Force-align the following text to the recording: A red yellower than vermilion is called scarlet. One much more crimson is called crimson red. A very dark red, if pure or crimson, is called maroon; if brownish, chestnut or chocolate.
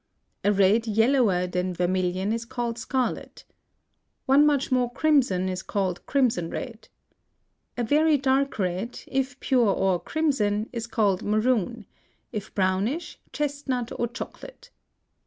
A 0.43 0.51
red 0.51 0.87
yellower 0.87 1.45
than 1.45 1.75
vermilion 1.75 2.33
is 2.33 2.43
called 2.43 2.79
scarlet. 2.79 3.45
One 4.25 4.47
much 4.47 4.71
more 4.71 4.91
crimson 4.91 5.47
is 5.47 5.61
called 5.61 6.03
crimson 6.07 6.49
red. 6.49 6.89
A 7.77 7.83
very 7.83 8.17
dark 8.17 8.57
red, 8.57 8.99
if 9.05 9.39
pure 9.39 9.67
or 9.67 9.99
crimson, 9.99 10.67
is 10.73 10.87
called 10.87 11.21
maroon; 11.21 11.85
if 12.31 12.51
brownish, 12.55 13.19
chestnut 13.31 13.91
or 13.99 14.07
chocolate. 14.07 14.71